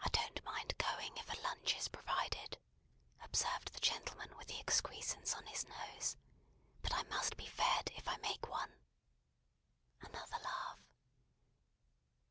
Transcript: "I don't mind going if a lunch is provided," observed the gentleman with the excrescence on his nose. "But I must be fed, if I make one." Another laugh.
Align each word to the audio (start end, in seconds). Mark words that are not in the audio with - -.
"I 0.00 0.08
don't 0.08 0.42
mind 0.44 0.78
going 0.78 1.14
if 1.18 1.28
a 1.30 1.38
lunch 1.42 1.76
is 1.76 1.88
provided," 1.88 2.56
observed 3.22 3.74
the 3.74 3.80
gentleman 3.80 4.34
with 4.38 4.48
the 4.48 4.58
excrescence 4.58 5.34
on 5.34 5.44
his 5.44 5.68
nose. 5.68 6.16
"But 6.80 6.94
I 6.94 7.02
must 7.02 7.36
be 7.36 7.44
fed, 7.46 7.90
if 7.96 8.08
I 8.08 8.16
make 8.16 8.48
one." 8.48 8.72
Another 10.00 10.38
laugh. 10.42 10.78